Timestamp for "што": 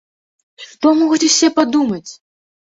0.69-0.95